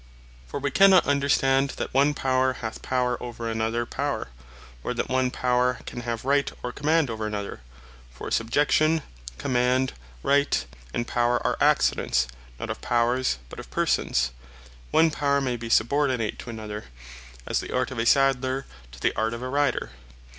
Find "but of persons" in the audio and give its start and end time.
13.47-14.31